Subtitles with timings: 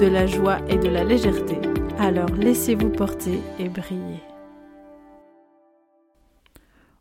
[0.00, 1.58] de la joie et de la légèreté.
[1.98, 4.22] Alors laissez-vous porter et briller.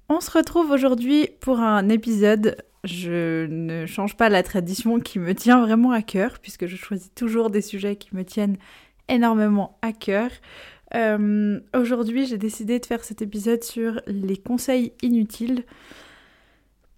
[0.10, 2.58] On se retrouve aujourd'hui pour un épisode.
[2.84, 7.14] Je ne change pas la tradition qui me tient vraiment à cœur, puisque je choisis
[7.14, 8.58] toujours des sujets qui me tiennent
[9.08, 10.30] énormément à cœur.
[10.94, 15.64] Euh, aujourd'hui, j'ai décidé de faire cet épisode sur les conseils inutiles.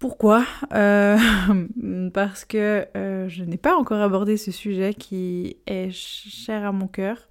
[0.02, 1.16] Pourquoi euh,
[2.14, 6.88] Parce que euh, je n'ai pas encore abordé ce sujet qui est cher à mon
[6.88, 7.30] cœur.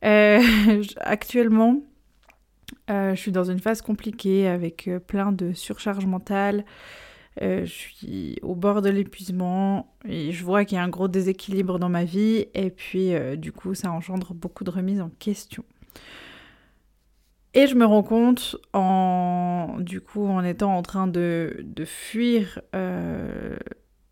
[1.00, 1.82] actuellement,
[2.90, 6.64] euh, je suis dans une phase compliquée avec plein de surcharge mentale.
[7.40, 11.80] Je suis au bord de l'épuisement et je vois qu'il y a un gros déséquilibre
[11.80, 15.64] dans ma vie et puis du coup ça engendre beaucoup de remises en question.
[17.54, 22.60] Et je me rends compte en du coup en étant en train de, de fuir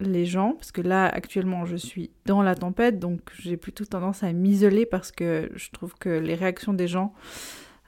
[0.00, 4.22] les gens parce que là actuellement je suis dans la tempête donc j'ai plutôt tendance
[4.22, 7.14] à m'isoler parce que je trouve que les réactions des gens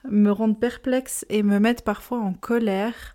[0.09, 3.14] me rendent perplexe et me mettent parfois en colère.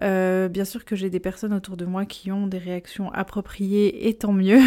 [0.00, 4.08] Euh, bien sûr que j'ai des personnes autour de moi qui ont des réactions appropriées
[4.08, 4.60] et tant mieux,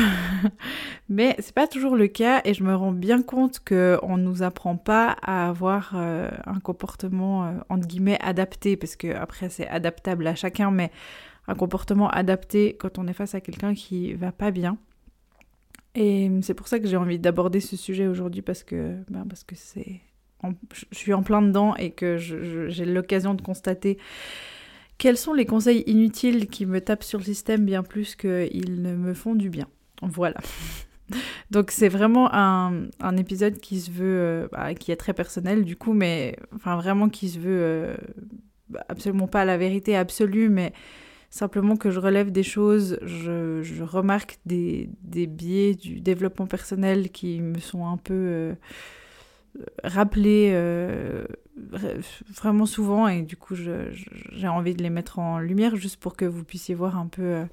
[1.09, 4.43] mais c'est pas toujours le cas et je me rends bien compte qu'on ne nous
[4.43, 9.67] apprend pas à avoir euh, un comportement euh, entre guillemets adapté parce que après c'est
[9.67, 10.91] adaptable à chacun, mais
[11.47, 14.77] un comportement adapté quand on est face à quelqu'un qui va pas bien.
[15.95, 19.43] Et c'est pour ça que j'ai envie d'aborder ce sujet aujourd'hui parce que ben parce
[19.43, 20.01] que c'est
[20.71, 23.97] je suis en plein dedans et que j'ai l'occasion de constater
[24.97, 28.95] quels sont les conseils inutiles qui me tapent sur le système bien plus qu'ils ne
[28.95, 29.67] me font du bien?
[30.01, 30.37] Voilà.
[31.51, 35.75] Donc c'est vraiment un, épisode qui se veut, euh, bah, qui est très personnel du
[35.75, 37.97] coup, mais vraiment qui se veut euh,
[38.69, 40.73] bah, absolument pas la vérité absolue, mais
[41.29, 47.59] simplement que je relève des choses, je, remarque des, biais du développement personnel qui me
[47.59, 48.13] sont un peu...
[48.13, 48.53] Euh,
[49.83, 51.25] rappeler euh,
[51.57, 56.25] vraiment souvent et du coup j'ai envie de les mettre en lumière juste pour que
[56.25, 57.45] vous puissiez voir un peu euh,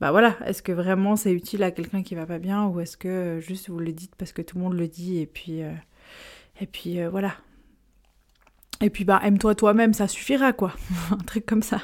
[0.00, 2.96] bah voilà est-ce que vraiment c'est utile à quelqu'un qui va pas bien ou est-ce
[2.96, 5.72] que juste vous le dites parce que tout le monde le dit et puis euh,
[6.60, 7.34] et puis voilà.
[8.82, 10.74] Et puis bah aime-toi toi-même ça suffira quoi.
[11.10, 11.80] Un truc comme ça.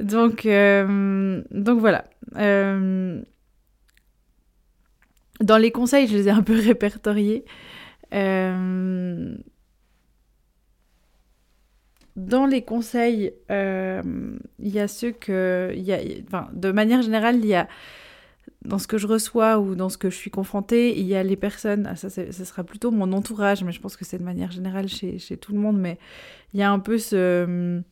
[0.00, 2.04] Donc donc voilà.
[5.40, 7.44] Dans les conseils je les ai un peu répertoriés.
[8.12, 9.34] Euh,
[12.16, 14.02] dans les conseils, euh,
[14.58, 15.72] il y a ceux que.
[15.76, 17.68] Y a, enfin, de manière générale, il y a.
[18.62, 21.22] Dans ce que je reçois ou dans ce que je suis confrontée, il y a
[21.22, 24.24] les personnes, ah, ça, ça sera plutôt mon entourage, mais je pense que c'est de
[24.24, 25.98] manière générale chez, chez, tout le monde, mais
[26.54, 27.82] il y a un peu ce...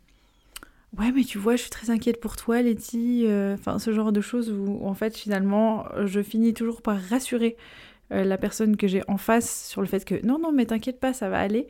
[0.99, 3.25] Ouais, mais tu vois, je suis très inquiète pour toi, Letty.
[3.27, 7.57] Euh, enfin, ce genre de choses où, en fait, finalement, je finis toujours par rassurer
[8.13, 11.01] euh, la personne que j'ai en face sur le fait que non, non, mais t'inquiète
[11.01, 11.67] pas, ça va aller.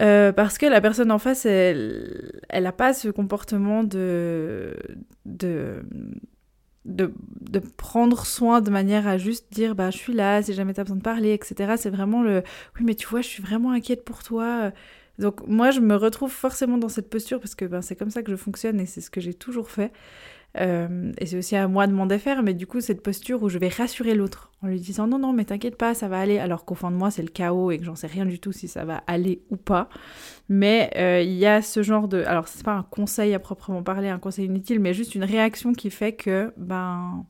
[0.00, 4.76] Euh, parce que la personne en face, elle n'a pas ce comportement de,
[5.24, 5.82] de,
[6.84, 10.80] de, prendre soin de manière à juste dire bah, je suis là, si jamais tu
[10.80, 11.74] as besoin de parler, etc.
[11.76, 12.42] C'est vraiment le
[12.78, 14.72] oui, mais tu vois, je suis vraiment inquiète pour toi.
[15.18, 18.22] Donc, moi, je me retrouve forcément dans cette posture parce que ben, c'est comme ça
[18.22, 19.92] que je fonctionne et c'est ce que j'ai toujours fait.
[20.58, 23.48] Euh, et c'est aussi à moi de m'en défaire, mais du coup, cette posture où
[23.48, 26.38] je vais rassurer l'autre en lui disant non, non, mais t'inquiète pas, ça va aller,
[26.38, 28.52] alors qu'au fond de moi, c'est le chaos et que j'en sais rien du tout
[28.52, 29.88] si ça va aller ou pas.
[30.48, 32.22] Mais euh, il y a ce genre de.
[32.24, 35.72] Alors, c'est pas un conseil à proprement parler, un conseil inutile, mais juste une réaction
[35.72, 37.24] qui fait que, ben.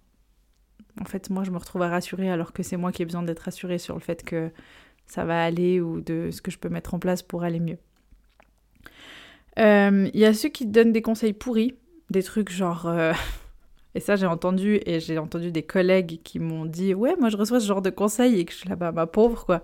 [0.99, 3.23] En fait, moi, je me retrouve à rassurer alors que c'est moi qui ai besoin
[3.23, 4.51] d'être rassurée sur le fait que
[5.07, 7.77] ça va aller ou de ce que je peux mettre en place pour aller mieux.
[9.59, 11.75] Euh, il y a ceux qui donnent des conseils pourris
[12.11, 12.87] des trucs genre...
[12.87, 13.13] Euh,
[13.95, 17.37] et ça, j'ai entendu, et j'ai entendu des collègues qui m'ont dit Ouais, moi je
[17.37, 19.63] reçois ce genre de conseils, et que je suis là-bas, ma pauvre, quoi.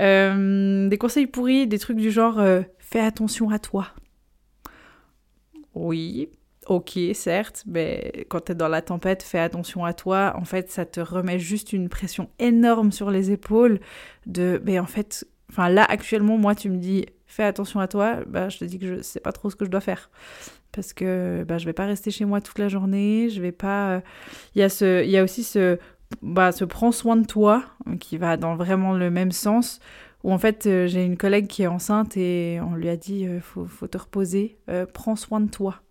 [0.00, 3.88] Euh, des conseils pourris, des trucs du genre euh, Fais attention à toi.
[5.74, 6.30] Oui,
[6.68, 10.34] ok, certes, mais quand t'es dans la tempête, fais attention à toi.
[10.36, 13.80] En fait, ça te remet juste une pression énorme sur les épaules
[14.26, 14.62] de.
[14.64, 18.48] Mais en fait, enfin là, actuellement, moi, tu me dis fais attention à toi, bah,
[18.48, 20.10] je te dis que je sais pas trop ce que je dois faire
[20.76, 24.02] parce que bah, je vais pas rester chez moi toute la journée, je vais pas...
[24.54, 25.78] Il y, a ce, il y a aussi ce
[26.22, 27.64] bah, se prends soin de toi,
[28.00, 29.80] qui va dans vraiment le même sens.
[30.24, 33.26] Où en fait, euh, j'ai une collègue qui est enceinte et on lui a dit
[33.26, 35.82] euh, faut, te reposer, euh, prends soin de toi.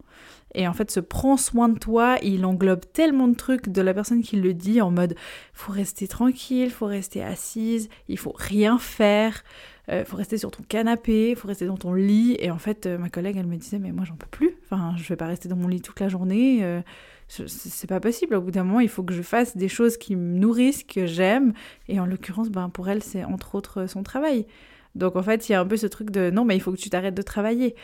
[0.53, 3.93] Et en fait, ce prends soin de toi, il englobe tellement de trucs de la
[3.93, 5.15] personne qui le dit en mode
[5.53, 9.43] faut rester tranquille, faut rester assise, il faut rien faire,
[9.91, 12.35] il faut rester sur ton canapé, faut rester dans ton lit.
[12.39, 14.57] Et en fait, ma collègue, elle me disait mais moi j'en peux plus.
[14.65, 16.83] Enfin, je vais pas rester dans mon lit toute la journée
[17.27, 18.35] c'est pas possible.
[18.35, 21.05] Au bout d'un moment, il faut que je fasse des choses qui me nourrissent, que
[21.05, 21.53] j'aime.
[21.87, 24.45] Et en l'occurrence, ben, pour elle, c'est entre autres son travail.
[24.93, 26.71] Donc en fait, il y a un peu ce truc de non, mais il faut
[26.71, 27.75] que tu t'arrêtes de travailler.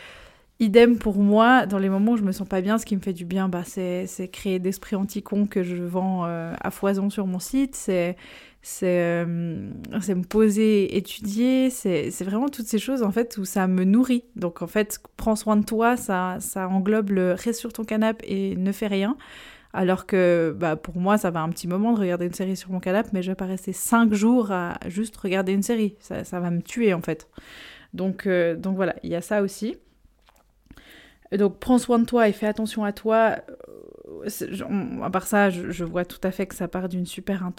[0.61, 3.01] Idem pour moi, dans les moments où je me sens pas bien, ce qui me
[3.01, 7.25] fait du bien, bah, c'est créer d'esprit anti-con que je vends euh, à foison sur
[7.25, 7.75] mon site.
[7.75, 8.15] C'est
[8.83, 14.23] euh, me poser, étudier, c'est vraiment toutes ces choses en fait où ça me nourrit.
[14.35, 18.23] Donc en fait, prends soin de toi, ça, ça englobe le reste sur ton canapé
[18.27, 19.17] et ne fais rien.
[19.73, 22.69] Alors que bah, pour moi, ça va un petit moment de regarder une série sur
[22.69, 25.95] mon canapé, mais je vais pas rester 5 jours à juste regarder une série.
[25.97, 27.27] Ça, ça va me tuer en fait.
[27.95, 29.77] Donc, euh, donc voilà, il y a ça aussi.
[31.37, 33.37] Donc prends soin de toi et fais attention à toi
[35.03, 37.49] à part ça, je, vois tout à fait que ça part d'une super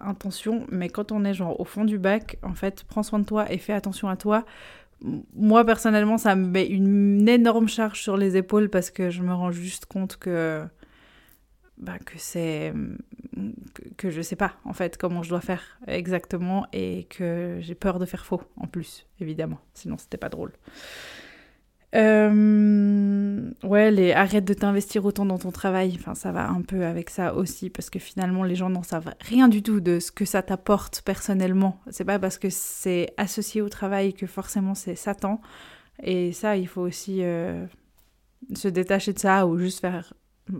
[0.00, 3.24] intention, mais quand on est genre au fond du bac, en fait, prends soin de
[3.24, 4.44] toi et fais attention à toi.
[5.34, 9.32] Moi, personnellement, ça me met une énorme charge sur les épaules parce que je me
[9.32, 10.62] rends juste compte que,
[11.78, 12.72] bah, que c'est.
[13.74, 17.74] Que, que je sais pas, en fait, comment je dois faire exactement et que j'ai
[17.74, 19.58] peur de faire faux, en plus, évidemment.
[19.72, 20.52] Sinon, c'était pas drôle.
[21.96, 25.96] Euh, ouais, les arrête de t'investir autant dans ton travail.
[25.98, 29.12] Enfin, ça va un peu avec ça aussi, parce que finalement, les gens n'en savent
[29.20, 31.80] rien du tout de ce que ça t'apporte personnellement.
[31.90, 35.40] C'est pas parce que c'est associé au travail que forcément c'est Satan.
[36.02, 37.66] Et ça, il faut aussi euh,
[38.54, 40.14] se détacher de ça ou juste faire,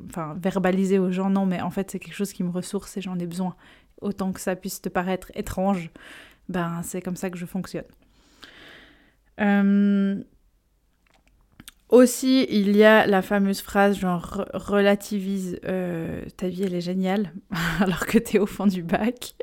[0.06, 1.30] enfin, verbaliser aux gens.
[1.30, 3.54] Non, mais en fait, c'est quelque chose qui me ressource et j'en ai besoin.
[4.00, 5.90] Autant que ça puisse te paraître étrange,
[6.48, 7.84] ben c'est comme ça que je fonctionne.
[9.40, 10.22] Euh,
[11.90, 17.32] aussi, il y a la fameuse phrase genre relativise euh, ta vie, elle est géniale,
[17.80, 19.34] alors que t'es au fond du bac,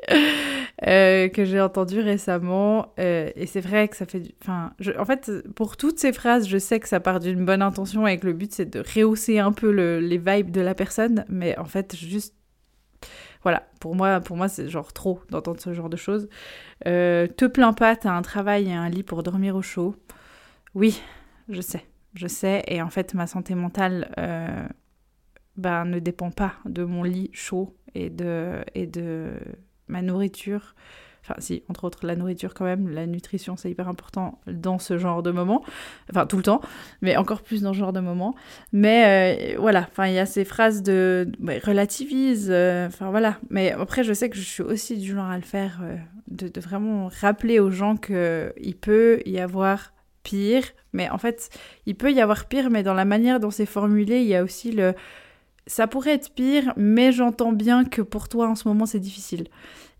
[0.86, 2.94] euh, que j'ai entendu récemment.
[2.98, 4.22] Euh, et c'est vrai que ça fait.
[4.42, 8.06] Enfin, en fait, pour toutes ces phrases, je sais que ça part d'une bonne intention
[8.06, 11.56] et que le but c'est de rehausser un peu les vibes de la personne, mais
[11.58, 12.34] en fait, juste.
[13.44, 16.28] Voilà, pour moi, pour moi c'est genre trop d'entendre ce genre de choses.
[16.84, 19.94] te plains pas, t'as un travail et un lit pour dormir au chaud.
[20.74, 21.00] Oui,
[21.48, 21.84] je sais
[22.18, 24.66] je sais, et en fait ma santé mentale euh,
[25.56, 29.30] ben, ne dépend pas de mon lit chaud et de, et de
[29.86, 30.74] ma nourriture.
[31.22, 34.98] Enfin si, entre autres la nourriture quand même, la nutrition c'est hyper important dans ce
[34.98, 35.62] genre de moment,
[36.10, 36.60] enfin tout le temps,
[37.02, 38.34] mais encore plus dans ce genre de moment.
[38.72, 41.30] Mais euh, voilà, enfin il y a ces phrases de
[41.64, 43.38] relativise, euh, enfin voilà.
[43.48, 45.82] Mais après je sais que je suis aussi du genre à le faire,
[46.26, 49.92] de, de, vraiment rappeler aux gens qu'il peut y avoir
[50.28, 51.48] pire, mais en fait,
[51.86, 54.44] il peut y avoir pire, mais dans la manière dont c'est formulé, il y a
[54.44, 54.94] aussi le
[55.66, 59.48] ça pourrait être pire, mais j'entends bien que pour toi en ce moment c'est difficile.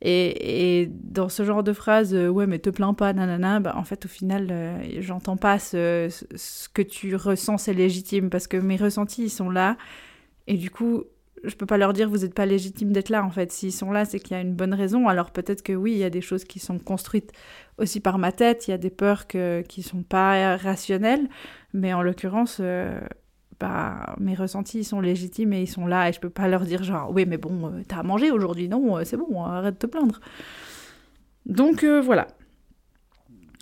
[0.00, 3.74] Et, et, dans ce genre de phrase, euh, ouais, mais te plains pas, nanana, bah,
[3.76, 8.46] en fait, au final, euh, j'entends pas ce, ce, que tu ressens, c'est légitime, parce
[8.46, 9.76] que mes ressentis, ils sont là.
[10.46, 11.02] Et du coup,
[11.44, 13.52] je peux pas leur dire vous n'êtes pas légitime d'être là en fait.
[13.52, 15.08] S'ils sont là, c'est qu'il y a une bonne raison.
[15.08, 17.32] Alors peut-être que oui, il y a des choses qui sont construites
[17.78, 21.28] aussi par ma tête, il y a des peurs que, qui sont pas rationnelles,
[21.72, 22.98] mais en l'occurrence, euh,
[23.60, 26.62] bah, mes ressentis ils sont légitimes et ils sont là et je peux pas leur
[26.62, 29.74] dire genre oui mais bon, euh, t'as à manger aujourd'hui, non, euh, c'est bon, arrête
[29.74, 30.20] de te plaindre.
[31.46, 32.26] Donc voilà,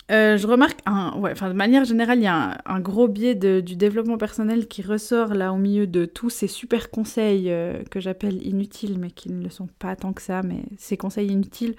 [0.09, 4.17] euh, je remarque, un, de manière générale, il y a un, gros biais du développement
[4.17, 8.97] personnel qui ressort là au milieu de tous ces super conseils euh, que j'appelle inutiles,
[8.99, 11.75] mais qui ne le sont pas tant que ça, mais ces conseils inutiles,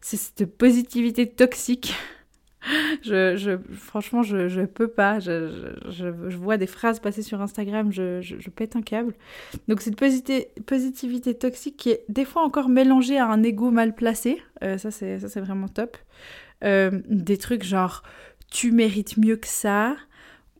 [0.00, 1.94] c'est cette positivité toxique.
[3.02, 5.20] je, franchement, je, je peux pas.
[5.20, 9.14] Je, vois des phrases passer sur Instagram, je, pète un câble.
[9.68, 13.94] Donc, cette positivité, positivité toxique qui est des fois encore mélangée à un ego mal
[13.94, 15.96] placé, euh, ça c'est vraiment top.
[16.64, 18.02] Euh, des trucs genre
[18.50, 19.96] tu mérites mieux que ça,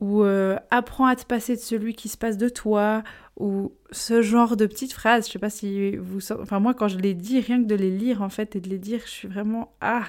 [0.01, 3.03] ou euh, apprends à te passer de celui qui se passe de toi,
[3.37, 5.27] ou ce genre de petites phrases.
[5.27, 6.21] Je sais pas si vous.
[6.33, 8.69] Enfin, moi, quand je les dis, rien que de les lire en fait et de
[8.69, 9.75] les dire, je suis vraiment.
[9.81, 10.05] Ah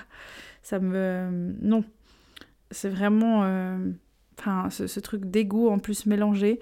[0.62, 1.53] Ça me.
[1.62, 1.84] Non.
[2.72, 3.43] C'est vraiment.
[3.43, 3.77] Euh,
[4.39, 6.60] enfin, ce, truc d'ego en plus mélangé.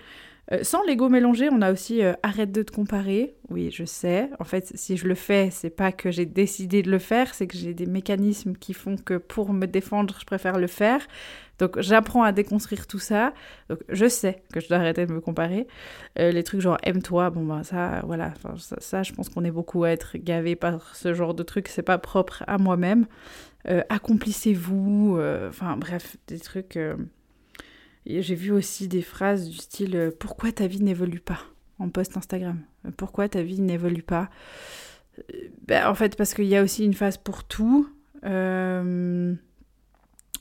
[0.54, 3.36] Euh, sans l'ego mélangé, on a aussi euh, arrête de te comparer.
[3.50, 4.30] Oui, je sais.
[4.40, 7.48] En fait, si je le fais, c'est pas que j'ai décidé de le faire, c'est
[7.48, 11.06] que j'ai des mécanismes qui font que pour me défendre, je préfère le faire.
[11.60, 13.34] Donc j'apprends à déconstruire tout ça.
[13.68, 15.68] Donc je sais que je dois arrêter de me comparer.
[16.18, 19.52] Euh, les trucs genre aime-toi, bon ben ça, voilà, ça, ça, je pense qu'on est
[19.52, 21.68] beaucoup à être gavé par ce genre de trucs.
[21.68, 23.06] C'est pas propre à moi-même.
[23.90, 26.78] accomplissez-vous, enfin bref, des trucs
[28.08, 31.40] j'ai vu aussi des phrases du style euh, Pourquoi ta vie n'évolue pas?
[31.80, 34.30] en post Instagram euh, Pourquoi ta vie n'évolue pas?
[35.20, 37.90] Euh, ben, En fait, parce qu'il y a aussi une phase pour tout.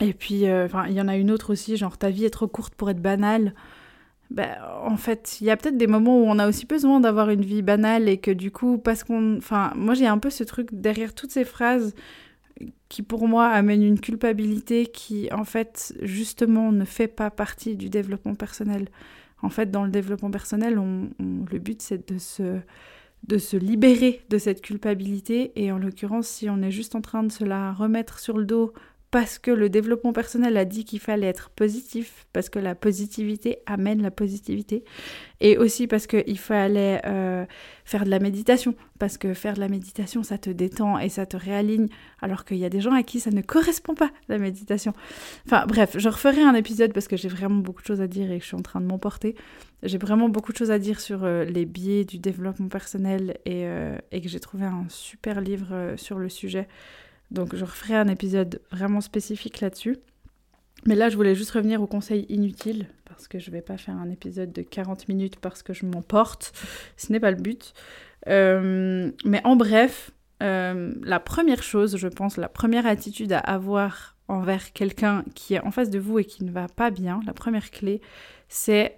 [0.01, 2.75] Et puis, il y en a une autre aussi, genre ta vie est trop courte
[2.75, 3.55] pour être banale.
[4.31, 7.31] Ben, en fait, il y a peut-être des moments où on a aussi besoin d'avoir
[7.31, 9.37] une vie banale et que du coup, parce qu'on.
[9.37, 11.95] Enfin, moi j'ai un peu ce truc derrière toutes ces phrases
[12.89, 17.89] qui pour moi amène une culpabilité qui en fait justement ne fait pas partie du
[17.89, 18.89] développement personnel.
[19.43, 22.59] En fait, dans le développement personnel, on, le but c'est de se,
[23.27, 27.23] de se libérer de cette culpabilité et en l'occurrence, si on est juste en train
[27.23, 28.73] de se la remettre sur le dos
[29.11, 33.59] parce que le développement personnel a dit qu'il fallait être positif, parce que la positivité
[33.67, 34.85] amène la positivité,
[35.41, 37.45] et aussi parce qu'il fallait euh,
[37.85, 41.25] faire de la méditation, parce que faire de la méditation, ça te détend et ça
[41.25, 41.89] te réaligne,
[42.21, 44.93] alors qu'il y a des gens à qui ça ne correspond pas, la méditation.
[45.47, 48.31] Enfin bref, je referai un épisode parce que j'ai vraiment beaucoup de choses à dire
[48.33, 49.37] et que je suis en train de m'emporter.
[49.83, 53.99] J'ai vraiment beaucoup de choses à dire sur euh, les biais du développement personnel euh,
[54.11, 56.67] et que j'ai trouvé un super livre sur le sujet.
[57.31, 59.97] Donc je referai un épisode vraiment spécifique là-dessus.
[60.85, 63.77] Mais là, je voulais juste revenir aux conseils inutiles, parce que je ne vais pas
[63.77, 66.53] faire un épisode de 40 minutes parce que je m'emporte.
[66.97, 67.75] Ce n'est pas le but.
[68.29, 74.17] Euh, mais en bref, euh, la première chose, je pense, la première attitude à avoir
[74.29, 77.33] envers quelqu'un qui est en face de vous et qui ne va pas bien, la
[77.33, 78.01] première clé,
[78.49, 78.97] c'est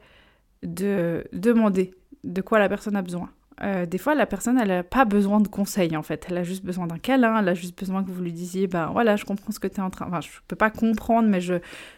[0.63, 1.95] de demander
[2.25, 3.31] de quoi la personne a besoin.
[3.63, 6.27] Euh, des fois, la personne, elle n'a pas besoin de conseils, en fait.
[6.31, 8.87] Elle a juste besoin d'un câlin, elle a juste besoin que vous lui disiez, ben
[8.93, 10.07] voilà, je comprends ce que tu es en train...
[10.07, 11.55] Enfin, je peux pas comprendre, mais je,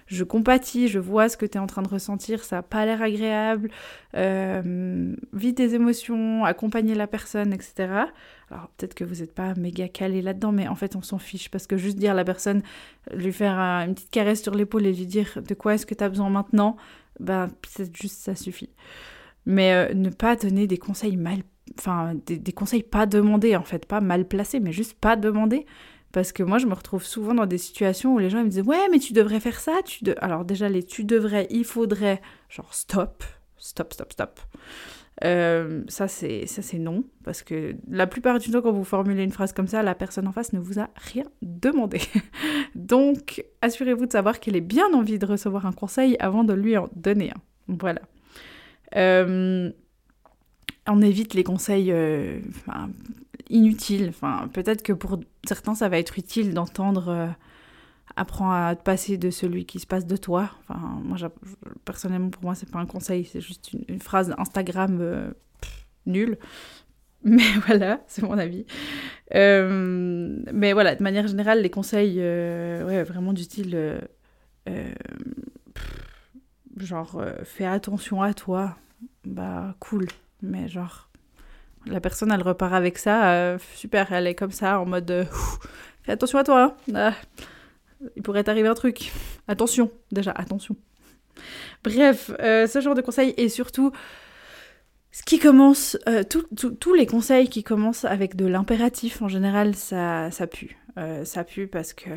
[0.06, 2.86] je compatis, je vois ce que tu es en train de ressentir, ça n'a pas
[2.86, 3.70] l'air agréable.
[4.16, 7.74] Euh, vis tes émotions, accompagner la personne, etc.
[8.50, 11.50] Alors, peut-être que vous n'êtes pas méga calé là-dedans, mais en fait, on s'en fiche,
[11.50, 12.62] parce que juste dire à la personne,
[13.12, 16.04] lui faire une petite caresse sur l'épaule et lui dire de quoi est-ce que tu
[16.04, 16.76] as besoin maintenant,
[17.18, 18.70] ben, peut-être juste ça suffit
[19.46, 21.40] mais euh, ne pas donner des conseils mal
[21.78, 25.66] enfin des, conseils pas demandés en fait, pas mal placés, mais juste pas demandés.
[26.12, 28.64] Parce que moi, je me retrouve souvent dans des situations où les gens me disent
[28.66, 29.72] Ouais, mais tu devrais faire ça.
[29.84, 30.14] Tu de...
[30.18, 33.22] Alors, déjà, les tu devrais, il faudrait, genre stop,
[33.56, 34.40] stop, stop, stop.
[35.22, 37.04] Euh, ça, c'est ça c'est non.
[37.22, 40.26] Parce que la plupart du temps, quand vous formulez une phrase comme ça, la personne
[40.26, 42.00] en face ne vous a rien demandé.
[42.74, 46.76] Donc, assurez-vous de savoir qu'elle ait bien envie de recevoir un conseil avant de lui
[46.76, 47.40] en donner un.
[47.68, 48.00] Voilà.
[48.96, 49.70] Euh,
[50.86, 52.40] on évite les conseils euh,
[53.48, 54.08] inutiles.
[54.08, 57.26] Enfin, peut-être que pour certains, ça va être utile d'entendre euh,
[58.16, 60.50] apprends à te passer de celui qui se passe de toi.
[60.62, 61.16] Enfin, moi,
[61.84, 65.30] personnellement, pour moi, c'est pas un conseil, c'est juste une, phrase Instagram euh,
[66.06, 66.38] nulle.
[67.22, 68.64] Mais voilà, c'est mon avis.
[69.30, 74.00] mais voilà, de manière générale, les conseils, ouais, vraiment du style,
[76.80, 78.76] genre, fais attention à toi.
[79.24, 80.06] Bah, cool.
[80.42, 81.10] Mais genre,
[81.86, 85.24] la personne, elle repart avec ça, euh, super, elle est comme ça, en mode, euh,
[86.02, 86.92] fais attention à toi, hein.
[86.94, 87.14] ah,
[88.16, 89.12] il pourrait t'arriver un truc.
[89.48, 90.76] Attention, déjà, attention.
[91.84, 93.92] Bref, euh, ce genre de conseils, et surtout,
[95.10, 100.46] ce qui commence, tous les conseils qui commencent avec de l'impératif, en général, ça, ça
[100.46, 100.76] pue.
[101.24, 102.10] ça pue parce que,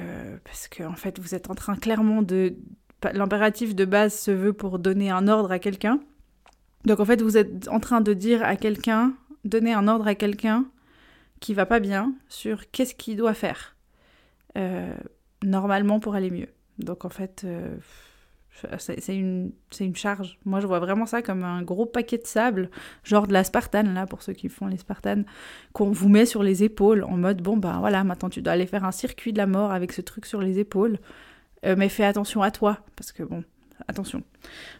[0.43, 2.55] parce que, en fait, vous êtes en train clairement de...
[3.13, 5.99] L'impératif de base se veut pour donner un ordre à quelqu'un.
[6.85, 9.13] Donc en fait, vous êtes en train de dire à quelqu'un,
[9.45, 10.65] donner un ordre à quelqu'un
[11.39, 13.75] qui va pas bien sur qu'est-ce qu'il doit faire
[14.57, 14.93] euh,
[15.43, 16.47] normalement pour aller mieux.
[16.79, 17.75] Donc en fait, euh,
[18.77, 20.37] c'est une, une charge.
[20.45, 22.69] Moi, je vois vraiment ça comme un gros paquet de sable,
[23.03, 25.25] genre de la Spartane, là, pour ceux qui font les Spartanes,
[25.73, 28.67] qu'on vous met sur les épaules en mode, bon, ben voilà, maintenant tu dois aller
[28.67, 30.99] faire un circuit de la mort avec ce truc sur les épaules.
[31.65, 33.43] Euh, mais fais attention à toi, parce que bon,
[33.87, 34.23] attention.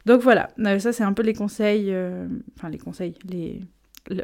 [0.06, 3.62] Donc voilà, euh, ça c'est un peu les conseils, euh, enfin les conseils, les,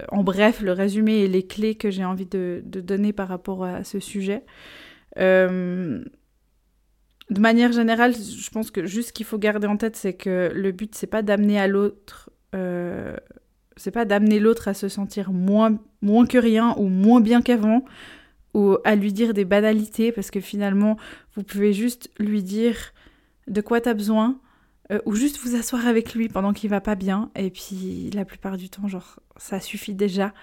[0.09, 3.83] en bref, le résumé et les clés que j'ai envie de, donner par rapport à
[3.83, 4.43] ce sujet.
[5.15, 6.03] De
[7.39, 10.71] manière générale, je pense que juste ce qu'il faut garder en tête, c'est que le
[10.71, 12.31] but, c'est pas d'amener à l'autre,
[13.77, 17.85] c'est pas d'amener l'autre à se sentir moins, moins que rien ou moins bien qu'avant,
[18.53, 20.97] ou à lui dire des banalités, parce que finalement,
[21.35, 22.93] vous pouvez juste lui dire
[23.47, 24.39] de quoi tu besoin,
[24.91, 27.29] euh, ou juste vous asseoir avec lui pendant qu'il va pas bien.
[27.35, 30.33] Et puis la plupart du temps, genre, ça suffit déjà.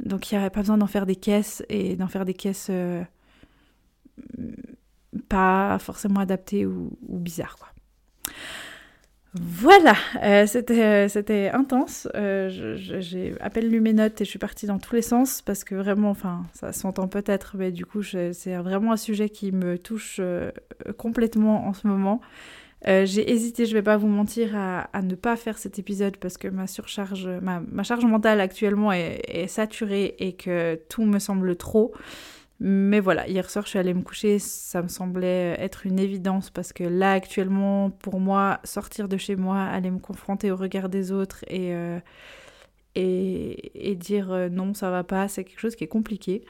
[0.00, 2.68] Donc il n'y aurait pas besoin d'en faire des caisses et d'en faire des caisses
[2.70, 3.02] euh,
[5.28, 7.68] pas forcément adaptées ou, ou bizarres, quoi.
[9.34, 12.08] Voilà, euh, c'était, c'était intense.
[12.14, 15.64] j'ai à peine lu mes notes et je suis partie dans tous les sens parce
[15.64, 19.76] que vraiment, enfin, ça s'entend peut-être, mais du coup, c'est vraiment un sujet qui me
[19.76, 20.20] touche
[20.96, 22.20] complètement en ce moment.
[22.86, 26.36] Euh, j'ai hésité, je vais pas vous mentir, à, ne pas faire cet épisode parce
[26.36, 31.94] que ma surcharge, ma, charge mentale actuellement est, saturée et que tout me semble trop.
[32.60, 36.50] Mais voilà, hier soir je suis allée me coucher, ça me semblait être une évidence
[36.50, 40.88] parce que là actuellement, pour moi, sortir de chez moi, aller me confronter au regard
[40.88, 41.98] des autres et, euh,
[43.96, 46.44] dire euh, non, ça va pas, c'est quelque chose qui est compliqué.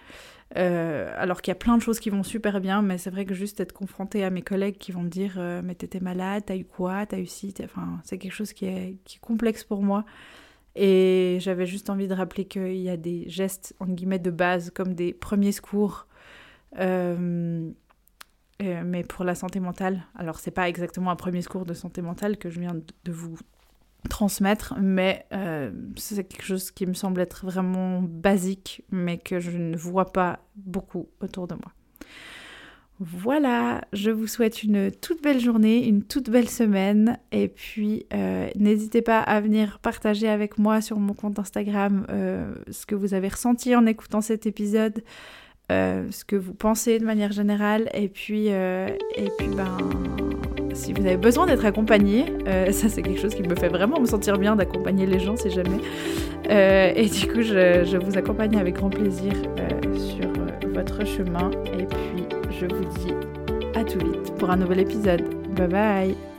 [0.57, 3.25] Euh, alors qu'il y a plein de choses qui vont super bien, mais c'est vrai
[3.25, 6.45] que juste être confronté à mes collègues qui vont me dire euh, Mais t'étais malade,
[6.47, 9.65] t'as eu quoi, t'as eu ci, enfin, c'est quelque chose qui est, qui est complexe
[9.65, 10.05] pour moi.
[10.77, 14.71] Et j'avais juste envie de rappeler qu'il y a des gestes, en guillemets, de base,
[14.71, 16.07] comme des premiers secours,
[16.79, 17.71] euh,
[18.61, 20.05] mais pour la santé mentale.
[20.17, 23.39] Alors, c'est pas exactement un premier secours de santé mentale que je viens de vous
[24.09, 29.51] transmettre, mais euh, c'est quelque chose qui me semble être vraiment basique, mais que je
[29.51, 31.73] ne vois pas beaucoup autour de moi.
[33.01, 38.49] Voilà, je vous souhaite une toute belle journée, une toute belle semaine, et puis euh,
[38.55, 43.13] n'hésitez pas à venir partager avec moi sur mon compte Instagram euh, ce que vous
[43.13, 45.03] avez ressenti en écoutant cet épisode,
[45.71, 49.77] ce que vous pensez de manière générale, et puis, et puis ben
[50.75, 54.01] si vous avez besoin d'être accompagné, euh, ça c'est quelque chose qui me fait vraiment
[54.01, 55.81] me sentir bien d'accompagner les gens si jamais.
[56.51, 60.31] Euh, et du coup, je, vous accompagne avec grand plaisir euh, sur
[60.73, 61.51] votre chemin.
[61.79, 62.04] Et puis,
[62.69, 63.13] je vous dis
[63.75, 65.23] à tout vite pour un nouvel épisode.
[65.55, 66.34] Bye bye